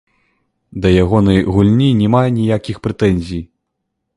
[0.85, 3.43] Да ягонай гульні няма ніякіх прэтэнзій.